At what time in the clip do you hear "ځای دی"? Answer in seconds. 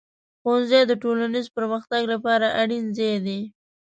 2.97-3.39